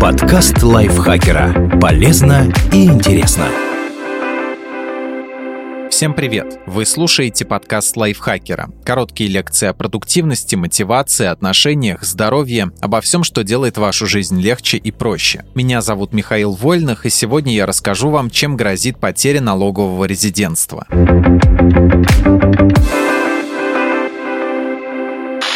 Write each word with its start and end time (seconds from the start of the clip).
Подкаст 0.00 0.62
лайфхакера. 0.62 1.78
Полезно 1.80 2.52
и 2.72 2.84
интересно. 2.84 3.46
Всем 5.90 6.14
привет! 6.14 6.60
Вы 6.66 6.86
слушаете 6.86 7.44
подкаст 7.44 7.96
лайфхакера. 7.96 8.70
Короткие 8.84 9.28
лекции 9.28 9.66
о 9.66 9.74
продуктивности, 9.74 10.54
мотивации, 10.54 11.26
отношениях, 11.26 12.04
здоровье, 12.04 12.70
обо 12.80 13.00
всем, 13.00 13.24
что 13.24 13.42
делает 13.42 13.76
вашу 13.76 14.06
жизнь 14.06 14.40
легче 14.40 14.76
и 14.76 14.92
проще. 14.92 15.44
Меня 15.56 15.80
зовут 15.80 16.12
Михаил 16.12 16.52
Вольных, 16.52 17.06
и 17.06 17.10
сегодня 17.10 17.52
я 17.52 17.66
расскажу 17.66 18.10
вам, 18.10 18.30
чем 18.30 18.56
грозит 18.56 19.00
потеря 19.00 19.40
налогового 19.40 20.04
резидентства. 20.04 20.86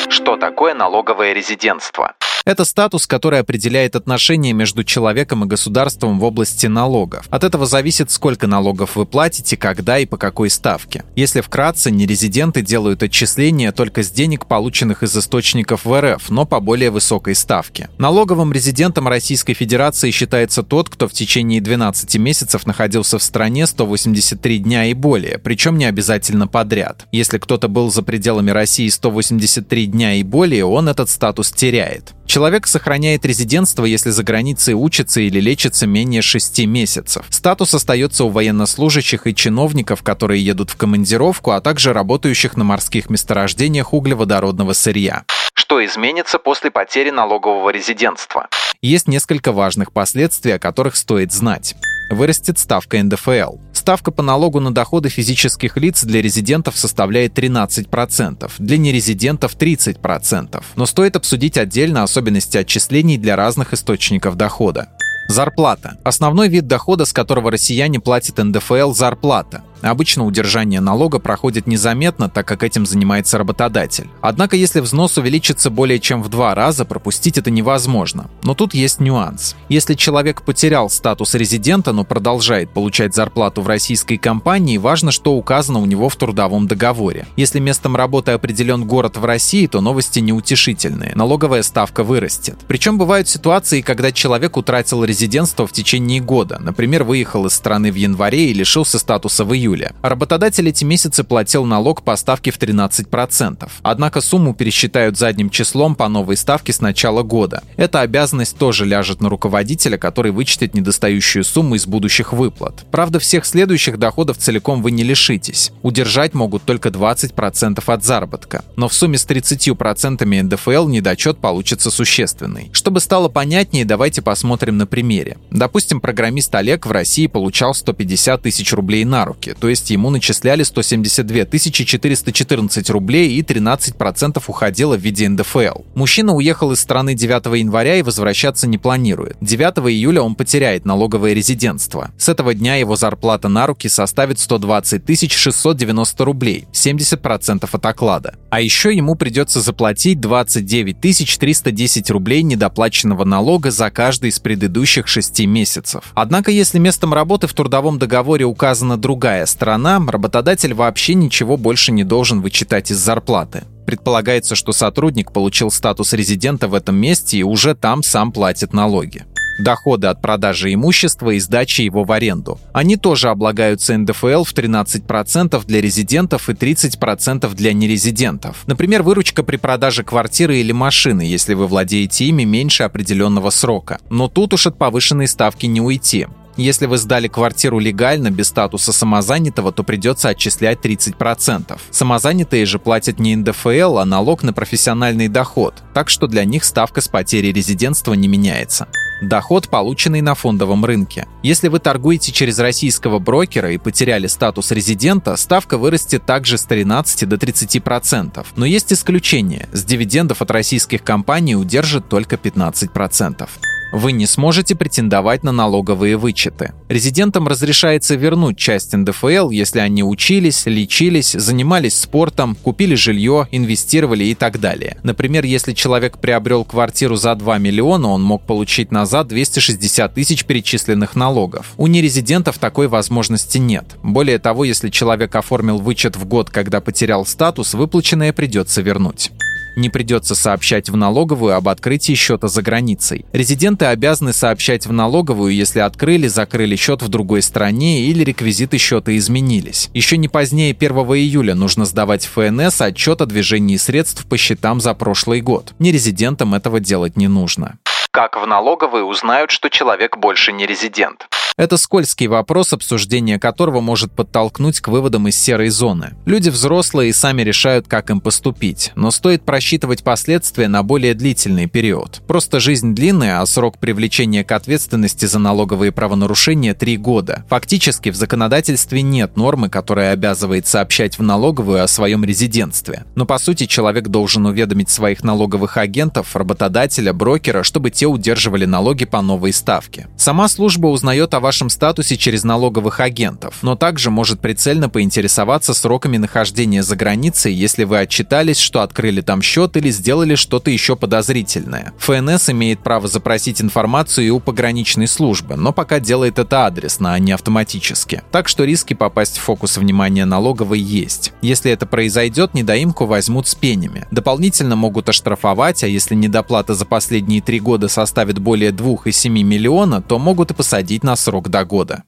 Что 0.09 0.37
такое 0.37 0.75
налоговое 0.75 1.33
резидентство? 1.33 2.15
Это 2.45 2.67
статус, 2.67 3.07
который 3.07 3.41
определяет 3.41 3.97
отношения 3.97 4.53
между 4.53 4.85
человеком 4.85 5.45
и 5.45 5.47
государством 5.47 6.19
в 6.19 6.25
области 6.25 6.67
налогов. 6.67 7.25
От 7.31 7.43
этого 7.43 7.65
зависит, 7.65 8.11
сколько 8.11 8.47
налогов 8.47 8.97
вы 8.97 9.07
платите, 9.07 9.57
когда 9.57 9.99
и 9.99 10.05
по 10.05 10.19
какой 10.19 10.51
ставке. 10.51 11.05
Если 11.17 11.41
вкратце, 11.41 11.91
нерезиденты 11.91 12.61
делают 12.61 13.03
отчисления 13.03 13.73
только 13.73 14.03
с 14.03 14.11
денег, 14.11 14.45
полученных 14.45 15.03
из 15.03 15.17
источников 15.17 15.87
в 15.87 15.99
РФ, 15.99 16.29
но 16.29 16.45
по 16.45 16.61
более 16.61 16.91
высокой 16.91 17.35
ставке. 17.35 17.89
Налоговым 17.97 18.53
резидентом 18.53 19.09
Российской 19.09 19.55
Федерации 19.55 20.11
считается 20.11 20.63
тот, 20.63 20.91
кто 20.91 21.09
в 21.09 21.15
течение 21.15 21.63
12 21.63 22.15
месяцев 22.19 22.67
находился 22.67 23.19
в 23.19 23.23
стране 23.23 23.67
183 23.67 24.59
дня 24.59 24.85
и 24.85 24.93
более, 24.93 25.39
причем 25.39 25.79
не 25.79 25.87
обязательно 25.87 26.47
подряд. 26.47 27.07
Если 27.11 27.39
кто-то 27.39 27.69
был 27.69 27.91
за 27.91 28.03
пределами 28.03 28.51
России 28.51 28.89
183 28.89 29.87
дня 29.87 30.17
и 30.17 30.23
более, 30.23 30.67
он 30.67 30.91
этот 30.91 31.09
статус 31.09 31.51
теряет. 31.51 32.13
Человек 32.27 32.67
сохраняет 32.67 33.25
резидентство, 33.25 33.85
если 33.85 34.11
за 34.11 34.23
границей 34.23 34.75
учится 34.75 35.21
или 35.21 35.41
лечится 35.41 35.87
менее 35.87 36.23
6 36.23 36.67
месяцев. 36.67 37.27
Статус 37.31 37.75
остается 37.75 38.25
у 38.25 38.31
военнослужащих 38.31 39.27
и 39.27 39.35
чиновников, 39.35 40.03
которые 40.03 40.45
едут 40.45 40.71
в 40.71 40.77
командировку, 40.77 41.53
а 41.53 41.61
также 41.61 41.93
работающих 41.93 42.57
на 42.57 42.65
морских 42.65 43.11
месторождениях 43.11 43.93
углеводородного 43.93 44.73
сырья. 44.73 45.25
Что 45.55 45.85
изменится 45.85 46.39
после 46.39 46.71
потери 46.71 47.11
налогового 47.11 47.71
резидентства? 47.71 48.49
Есть 48.83 49.09
несколько 49.09 49.53
важных 49.53 49.93
последствий, 49.93 50.53
о 50.53 50.59
которых 50.59 50.97
стоит 50.97 51.33
знать. 51.33 51.77
Вырастет 52.11 52.59
ставка 52.59 53.03
НДФЛ. 53.03 53.57
Ставка 53.73 54.11
по 54.11 54.23
налогу 54.23 54.61
на 54.61 54.73
доходы 54.73 55.09
физических 55.09 55.77
лиц 55.77 56.05
для 56.05 56.23
резидентов 56.23 56.77
составляет 56.77 57.39
13%, 57.39 58.51
для 58.59 58.79
нерезидентов 58.79 59.57
30%. 59.57 60.63
Но 60.77 60.87
стоит 60.87 61.17
обсудить 61.17 61.59
отдельно 61.59 62.03
особенности 62.03 62.57
отчислений 62.57 63.19
для 63.19 63.37
разных 63.37 63.73
источников 63.73 64.37
дохода. 64.37 64.89
Зарплата. 65.29 65.99
Основной 66.05 66.49
вид 66.49 66.67
дохода, 66.67 67.07
с 67.07 67.13
которого 67.13 67.51
россияне 67.51 67.99
платят 68.01 68.39
НДФЛ– 68.39 68.93
зарплата. 68.95 69.63
Обычно 69.85 70.25
удержание 70.25 70.81
налога 70.81 71.19
проходит 71.19 71.67
незаметно, 71.67 72.31
так 72.31 72.49
как 72.49 72.63
этим 72.63 72.87
занимается 72.87 73.37
работодатель. 73.37 74.09
Однако, 74.23 74.57
если 74.57 74.81
взнос 74.81 75.19
увеличится 75.19 75.69
более 75.69 76.01
чем 76.01 76.23
в 76.23 76.31
два 76.31 76.55
раза, 76.55 76.87
пропустить 76.87 77.37
это 77.37 77.51
невозможно. 77.51 78.31
Но 78.45 78.55
тут 78.55 78.73
есть 78.73 78.99
нюанс. 78.99 79.57
Если 79.69 79.93
человек 79.93 80.41
потерял 80.41 80.89
статус 80.89 81.35
резидента, 81.35 81.93
но 81.93 82.05
продолжает 82.05 82.71
получать 82.71 83.15
зарплату 83.15 83.61
в 83.61 83.69
российской 83.69 84.17
компании, 84.17 84.79
важно, 84.79 85.11
что 85.11 85.35
указано 85.35 85.81
у 85.81 85.87
него 85.87 86.09
в 86.09 86.17
трудовом 86.17 86.67
договоре. 86.67 87.27
Если 87.37 87.61
местом 87.61 87.95
работы 87.95 88.33
определен 88.33 88.87
город 88.87 89.19
в 89.19 89.25
России, 89.27 89.67
то 89.67 89.83
новости 89.83 90.21
неутешительные. 90.21 91.13
Налоговая 91.15 91.63
ставка 91.63 92.05
вырастет. 92.05 92.57
Причем 92.67 92.97
бывают 92.97 93.29
ситуации, 93.29 93.83
когда 93.83 94.13
человек 94.13 94.57
утратил 94.57 95.05
резидентство 95.05 95.67
в 95.67 95.73
течение 95.73 96.21
года. 96.21 96.59
Например, 96.59 97.05
выехал 97.05 97.45
из 97.45 97.53
страны 97.53 97.93
в 97.93 97.97
январе 97.97 98.51
и 98.51 98.55
лишился 98.55 98.99
статуса 98.99 99.45
в 99.45 99.55
июле 99.55 99.74
июля. 99.75 99.93
Работодатель 100.03 100.69
эти 100.69 100.85
месяцы 100.85 101.25
платил 101.25 101.65
налог 101.65 102.03
по 102.03 102.17
ставке 102.17 102.51
в 102.51 102.59
13%. 102.59 103.69
Однако 103.83 104.21
сумму 104.21 104.55
пересчитают 104.55 105.19
задним 105.19 105.51
числом 105.51 105.95
по 105.95 106.09
новой 106.09 106.37
ставке 106.37 106.73
с 106.73 106.81
начала 106.81 107.23
года. 107.23 107.63
Эта 107.77 108.01
обязанность 108.01 108.57
тоже 108.57 108.87
ляжет 108.87 109.21
на 109.21 109.29
руководителя, 109.29 109.99
который 109.99 110.33
вычтет 110.33 110.75
недостающую 110.75 111.45
сумму 111.45 111.75
из 111.75 111.87
будущих 111.87 112.33
выплат. 112.33 112.85
Правда, 112.91 113.19
всех 113.19 113.45
следующих 113.45 113.99
доходов 113.99 114.39
целиком 114.39 114.83
вы 114.83 114.91
не 114.91 115.03
лишитесь. 115.03 115.73
Удержать 115.83 116.35
могут 116.35 116.65
только 116.65 116.89
20% 116.89 117.83
от 117.87 118.05
заработка. 118.05 118.65
Но 118.77 118.89
в 118.89 118.95
сумме 118.95 119.19
с 119.19 119.27
30% 119.27 120.43
НДФЛ 120.43 120.89
недочет 120.89 121.39
получится 121.39 121.91
существенный. 121.91 122.71
Чтобы 122.73 123.01
стало 123.01 123.29
понятнее, 123.29 123.85
давайте 123.85 124.23
посмотрим 124.23 124.77
на 124.77 124.87
примере. 124.87 125.37
Допустим, 125.51 126.01
программист 126.01 126.55
Олег 126.55 126.87
в 126.87 126.91
России 126.91 127.27
получал 127.27 127.75
150 127.75 128.43
тысяч 128.43 128.73
рублей 128.73 129.05
на 129.05 129.25
руки, 129.25 129.55
то 129.65 129.71
есть 129.71 129.89
ему 129.89 130.11
начисляли 130.11 130.63
172 130.63 131.47
414 131.47 132.91
рублей 132.91 133.31
и 133.31 133.41
13% 133.41 134.43
уходило 134.47 134.95
в 134.95 135.01
виде 135.01 135.27
НДФЛ. 135.27 135.85
Мужчина 135.95 136.35
уехал 136.35 136.73
из 136.73 136.81
страны 136.81 137.15
9 137.15 137.47
января 137.59 137.97
и 137.97 138.03
возвращаться 138.03 138.67
не 138.69 138.77
планирует. 138.77 139.39
9 139.41 139.91
июля 139.91 140.21
он 140.21 140.35
потеряет 140.35 140.85
налоговое 140.85 141.33
резидентство. 141.33 142.11
С 142.19 142.29
этого 142.29 142.53
дня 142.53 142.75
его 142.75 142.95
зарплата 142.95 143.49
на 143.49 143.67
руки 143.67 143.89
составит 143.89 144.39
120 144.39 145.33
690 145.33 146.25
рублей, 146.27 146.67
70% 146.75 147.67
от 147.73 147.87
оклада. 147.87 148.35
А 148.51 148.61
еще 148.61 148.95
ему 148.95 149.15
придется 149.15 149.63
заплатить 149.63 150.21
29 150.21 151.01
310 151.01 152.11
рублей 152.11 152.43
недоплаченного 152.43 153.25
налога 153.25 153.71
за 153.71 153.91
каждый 153.91 154.29
из 154.29 154.41
предыдущих 154.41 155.09
6 155.09 155.47
месяцев. 155.47 156.05
Однако, 156.15 156.51
если 156.51 156.79
местом 156.79 157.15
работы 157.15 157.47
в 157.47 157.55
трудовом 157.55 157.99
договоре 157.99 158.45
указана 158.45 158.99
другая 158.99 159.44
сторона, 159.47 160.01
работодатель 160.07 160.75
вообще 160.75 161.15
ничего 161.15 161.57
больше 161.57 161.93
не 161.93 162.05
должен 162.05 162.41
вычитать 162.41 162.91
из 162.91 162.99
зарплаты. 162.99 163.65
Предполагается, 163.87 164.55
что 164.55 164.73
сотрудник 164.73 165.33
получил 165.33 165.71
статус 165.71 166.13
резидента 166.13 166.69
в 166.69 166.75
этом 166.75 166.97
месте 166.97 167.39
и 167.39 167.43
уже 167.43 167.75
там 167.75 168.03
сам 168.03 168.33
платит 168.33 168.73
налоги 168.73 169.25
доходы 169.59 170.09
от 170.09 170.21
продажи 170.21 170.73
имущества 170.73 171.31
и 171.31 171.39
сдачи 171.39 171.83
его 171.83 172.05
в 172.05 172.13
аренду. 172.13 172.59
Они 172.73 172.97
тоже 172.97 173.29
облагаются 173.29 173.97
НДФЛ 173.97 174.45
в 174.45 174.53
13% 174.55 175.65
для 175.65 175.81
резидентов 175.81 176.49
и 176.49 176.53
30% 176.53 177.55
для 177.55 177.73
нерезидентов. 177.73 178.65
Например, 178.67 179.03
выручка 179.03 179.43
при 179.43 179.57
продаже 179.57 180.03
квартиры 180.03 180.59
или 180.59 180.73
машины, 180.73 181.23
если 181.23 181.55
вы 181.55 181.67
владеете 181.67 182.27
ими 182.27 182.45
меньше 182.45 182.83
определенного 182.83 183.51
срока. 183.51 183.99
Но 184.11 184.29
тут 184.29 184.55
уж 184.55 184.67
от 184.67 184.79
повышенной 184.79 185.29
ставки 185.29 185.67
не 185.67 185.81
уйти. 185.81 186.27
Если 186.57 186.87
вы 186.87 186.99
сдали 186.99 187.29
квартиру 187.29 187.79
легально, 187.79 188.31
без 188.31 188.49
статуса 188.49 188.93
самозанятого, 188.93 189.73
то 189.73 189.83
придется 189.83 190.29
отчислять 190.29 190.81
30%. 190.85 191.79
Самозанятые 191.91 192.67
же 192.67 192.79
платят 192.79 193.19
не 193.19 193.35
НДФЛ, 193.37 193.99
а 193.99 194.05
налог 194.05 194.43
на 194.43 194.53
профессиональный 194.53 195.29
доход, 195.29 195.75
так 195.93 196.09
что 196.09 196.27
для 196.27 196.45
них 196.45 196.65
ставка 196.65 197.01
с 197.01 197.09
потери 197.09 197.53
резидентства 197.53 198.15
не 198.15 198.29
меняется 198.29 198.89
доход, 199.29 199.69
полученный 199.69 200.21
на 200.21 200.35
фондовом 200.35 200.85
рынке. 200.85 201.27
Если 201.43 201.69
вы 201.69 201.79
торгуете 201.79 202.33
через 202.33 202.59
российского 202.59 203.19
брокера 203.19 203.73
и 203.73 203.79
потеряли 203.79 204.27
статус 204.27 204.71
резидента, 204.71 205.37
ставка 205.37 205.79
вырастет 205.79 206.25
также 206.27 206.59
с 206.59 206.65
13 206.65 207.29
до 207.29 207.37
30%. 207.37 208.47
Но 208.57 208.67
есть 208.67 208.93
исключение. 208.93 209.69
С 209.73 209.85
дивидендов 209.85 210.43
от 210.43 210.51
российских 210.51 211.03
компаний 211.03 211.57
удержат 211.57 212.09
только 212.09 212.37
15% 212.37 213.49
вы 213.95 214.11
не 214.11 214.27
сможете 214.27 214.75
претендовать 214.75 215.45
на 215.45 215.53
налоговые 215.53 216.17
вычеты. 216.17 216.73
Резидентам 216.89 217.47
разрешается 217.47 218.17
вернуть 218.17 218.59
часть 218.59 218.93
НДФЛ, 218.93 219.51
если 219.51 219.79
они 219.79 220.03
учились, 220.03 220.67
лечились, 220.67 221.33
занимались 221.33 222.01
спортом, 222.01 222.57
купили 222.57 222.97
жилье, 222.97 223.47
инвестировали 223.53 224.25
и 224.25 224.35
так 224.35 224.59
далее. 224.59 224.99
Например, 225.05 225.45
если 225.45 225.75
человек 225.75 226.19
приобрел 226.19 226.65
квартиру 226.65 227.15
за 227.15 227.37
2 227.37 227.59
миллиона, 227.59 228.09
он 228.09 228.23
мог 228.23 228.45
получить 228.45 228.91
назад 228.91 229.29
260 229.29 230.13
тысяч 230.13 230.45
перечисленных 230.45 231.15
налогов. 231.15 231.73
У 231.77 231.87
нерезидентов 231.87 232.59
такой 232.59 232.89
возможности 232.89 233.59
нет. 233.59 233.85
Более 234.03 234.41
того, 234.41 234.65
если 234.65 234.91
человек 234.91 235.37
оформил 235.37 235.79
вычет 235.79 236.17
в 236.17 236.25
год, 236.25 236.51
когда 236.51 236.81
потерял 236.81 237.25
статус, 237.25 237.75
выплаченное 237.75 238.33
придется 238.33 238.83
вернуть 238.83 239.31
не 239.77 239.89
придется 239.89 240.35
сообщать 240.35 240.89
в 240.89 240.97
налоговую 240.97 241.55
об 241.57 241.69
открытии 241.69 242.15
счета 242.15 242.49
за 242.49 242.63
границей. 242.63 243.25
Резиденты 243.33 243.87
обязаны 243.87 244.33
сообщать 244.33 244.87
в 244.87 244.93
налоговую, 244.93 245.55
если 245.55 245.81
открыли, 245.81 246.27
закрыли 246.27 246.77
счет 246.77 247.03
в 247.03 247.09
другой 247.09 247.43
стране 247.43 248.03
или 248.03 248.25
реквизиты 248.25 248.79
счета 248.79 249.17
изменились. 249.17 249.91
Еще 249.95 250.17
не 250.17 250.29
позднее 250.29 250.73
1 250.73 250.91
июля 250.91 251.55
нужно 251.55 251.85
сдавать 251.85 252.27
ФНС 252.27 252.81
отчет 252.81 253.21
о 253.21 253.27
движении 253.27 253.77
средств 253.77 254.27
по 254.27 254.37
счетам 254.37 254.81
за 254.81 254.95
прошлый 254.95 255.41
год. 255.41 255.75
Нерезидентам 255.79 256.55
этого 256.55 256.81
делать 256.81 257.17
не 257.17 257.29
нужно. 257.29 257.79
Как 258.11 258.41
в 258.41 258.47
налоговой 258.47 259.09
узнают, 259.09 259.51
что 259.51 259.69
человек 259.71 260.17
больше 260.17 260.53
не 260.53 260.67
резидент? 260.67 261.27
Это 261.57 261.77
скользкий 261.77 262.27
вопрос, 262.27 262.73
обсуждение 262.73 263.39
которого 263.39 263.81
может 263.81 264.11
подтолкнуть 264.11 264.81
к 264.81 264.89
выводам 264.89 265.29
из 265.29 265.41
серой 265.41 265.69
зоны. 265.69 266.15
Люди 266.25 266.49
взрослые 266.49 267.11
и 267.11 267.13
сами 267.13 267.43
решают, 267.43 267.87
как 267.87 268.11
им 268.11 268.21
поступить, 268.21 268.91
но 268.97 269.13
стоит 269.13 269.45
просчитывать 269.45 270.03
последствия 270.03 270.67
на 270.67 270.83
более 270.83 271.15
длительный 271.15 271.69
период. 271.69 272.23
Просто 272.27 272.59
жизнь 272.59 272.93
длинная, 272.97 273.41
а 273.41 273.47
срок 273.47 273.79
привлечения 273.79 274.43
к 274.43 274.51
ответственности 274.51 275.27
за 275.27 275.39
налоговые 275.39 275.93
правонарушения– 275.93 276.75
три 276.75 276.97
года. 276.97 277.45
Фактически 277.49 278.09
в 278.09 278.17
законодательстве 278.17 279.03
нет 279.03 279.37
нормы, 279.37 279.69
которая 279.69 280.13
обязывает 280.13 280.67
сообщать 280.67 281.21
в 281.21 281.23
налоговую 281.23 281.85
о 281.85 281.89
своем 281.89 282.25
резидентстве. 282.25 283.05
Но 283.15 283.27
по 283.27 283.39
сути 283.39 283.67
человек 283.67 284.09
должен 284.09 284.45
уведомить 284.47 284.91
своих 284.91 285.23
налоговых 285.23 285.77
агентов, 285.77 286.35
работодателя, 286.35 287.13
брокера, 287.13 287.63
чтобы 287.63 287.93
те 287.93 288.07
удерживали 288.07 288.65
налоги 288.65 289.05
по 289.05 289.23
новой 289.23 289.53
ставке. 289.53 290.09
Сама 290.17 290.49
служба 290.49 290.89
узнает 290.89 291.33
о 291.33 291.44
вашем 291.45 291.69
статусе 291.69 292.17
через 292.17 292.43
налоговых 292.43 293.01
агентов, 293.01 293.57
но 293.61 293.77
также 293.77 294.11
может 294.11 294.41
прицельно 294.41 294.89
поинтересоваться 294.89 295.75
сроками 295.75 296.17
нахождения 296.17 296.83
за 296.83 296.97
границей, 296.97 297.53
если 297.53 297.85
вы 297.85 297.99
отчитались, 297.99 298.59
что 298.59 298.81
открыли 298.81 299.21
там 299.21 299.43
счет 299.43 299.77
или 299.77 299.91
сделали 299.91 300.37
что-то 300.37 300.71
еще 300.71 300.97
подозрительное. 300.97 301.93
ФНС 301.99 302.49
имеет 302.49 302.83
право 302.83 303.09
запросить 303.09 303.61
информацию 303.61 304.27
и 304.27 304.31
у 304.31 304.41
пограничной 304.41 305.07
службы, 305.07 305.57
но 305.57 305.75
пока 305.75 306.01
делает 306.01 306.39
это 306.39 306.65
адресно, 306.65 307.13
а 307.13 307.19
не 307.19 307.33
автоматически. 307.33 308.23
Так 308.33 308.49
что 308.49 308.65
риски 308.65 308.95
попасть 308.95 309.37
в 309.37 309.43
фокус 309.43 309.77
внимания 309.77 310.25
налоговой 310.25 310.81
есть. 310.81 311.35
Если 311.43 311.71
это 311.71 311.85
произойдет, 311.85 312.55
недоимку 312.55 313.05
возьмут 313.05 313.49
с 313.49 313.55
пенями. 313.55 314.07
Дополнительно 314.11 314.77
могут 314.77 315.11
оштрафовать, 315.11 315.85
а 315.85 315.89
если 315.89 316.15
недоплата 316.15 316.73
за 316.75 316.87
последние 316.87 317.43
три 317.43 317.61
года 317.61 317.89
составит 317.89 318.39
более 318.39 318.71
2,7 318.71 319.29
миллиона, 319.29 320.01
то 320.01 320.19
могут 320.19 320.53
и 320.53 320.55
посадить 320.55 321.05
на 321.05 321.17
срок 321.35 321.49
до 321.49 321.65
года. 321.65 322.05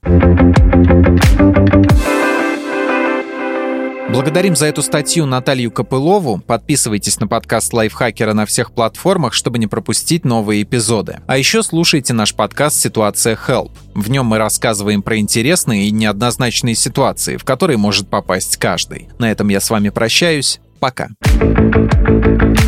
Благодарим 4.08 4.54
за 4.54 4.66
эту 4.66 4.82
статью 4.82 5.26
Наталью 5.26 5.72
Копылову. 5.72 6.38
Подписывайтесь 6.38 7.18
на 7.18 7.26
подкаст 7.26 7.72
Лайфхакера 7.72 8.34
на 8.34 8.46
всех 8.46 8.70
платформах, 8.70 9.32
чтобы 9.32 9.58
не 9.58 9.66
пропустить 9.66 10.24
новые 10.24 10.62
эпизоды. 10.62 11.18
А 11.26 11.36
еще 11.36 11.64
слушайте 11.64 12.12
наш 12.12 12.34
подкаст 12.34 12.76
«Ситуация 12.76 13.36
Help». 13.36 13.72
В 13.94 14.08
нем 14.08 14.26
мы 14.26 14.38
рассказываем 14.38 15.02
про 15.02 15.18
интересные 15.18 15.88
и 15.88 15.90
неоднозначные 15.90 16.76
ситуации, 16.76 17.36
в 17.36 17.44
которые 17.44 17.78
может 17.78 18.08
попасть 18.08 18.58
каждый. 18.58 19.08
На 19.18 19.32
этом 19.32 19.48
я 19.48 19.58
с 19.58 19.70
вами 19.70 19.88
прощаюсь. 19.88 20.60
Пока. 20.78 21.08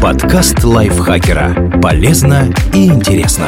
Подкаст 0.02 0.64
Лайфхакера. 0.64 1.80
Полезно 1.80 2.52
и 2.74 2.86
интересно. 2.86 3.46